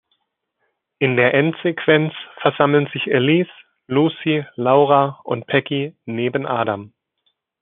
In 0.97 1.15
der 1.15 1.35
Endsequenz 1.35 2.11
versammeln 2.41 2.89
sich 2.91 3.03
Alice, 3.13 3.47
Lucy, 3.85 4.43
Laura 4.55 5.21
und 5.25 5.45
Peggy 5.45 5.95
neben 6.05 6.47
Adam. 6.47 6.91